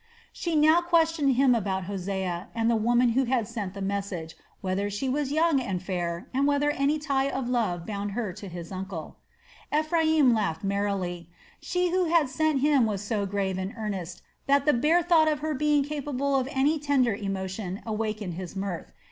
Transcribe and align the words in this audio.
She 0.33 0.55
now 0.55 0.81
questioned 0.81 1.35
him 1.35 1.53
about 1.53 1.83
Hosea 1.83 2.47
and 2.55 2.71
the 2.71 2.75
woman 2.75 3.09
who 3.09 3.25
had 3.25 3.47
sent 3.47 3.75
the 3.75 3.83
message, 3.83 4.35
whether 4.59 4.89
she 4.89 5.07
was 5.07 5.31
young 5.31 5.59
and 5.61 5.79
fair 5.79 6.27
and 6.33 6.47
whether 6.47 6.71
any 6.71 6.97
tie 6.97 7.29
of 7.29 7.47
love 7.47 7.85
bound 7.85 8.13
her 8.13 8.33
to 8.33 8.47
his 8.47 8.71
uncle. 8.71 9.17
Ephraim 9.71 10.33
laughed 10.33 10.63
merrily. 10.63 11.29
She 11.59 11.91
who 11.91 12.05
had 12.05 12.29
sent 12.29 12.61
him 12.61 12.87
was 12.87 13.03
so 13.03 13.27
grave 13.27 13.59
and 13.59 13.75
earnest 13.77 14.23
that 14.47 14.65
the 14.65 14.73
bare 14.73 15.03
thought 15.03 15.27
of 15.27 15.41
her 15.41 15.53
being 15.53 15.83
capable 15.83 16.35
of 16.35 16.47
any 16.51 16.79
tender 16.79 17.13
emotion 17.13 17.79
wakened 17.85 18.33
his 18.33 18.55
mirth. 18.55 18.93